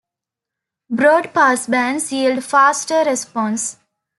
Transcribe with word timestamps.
Broad 0.89 1.25
passbands 1.31 2.11
yield 2.11 2.43
faster 2.43 3.03
response. 3.03 3.77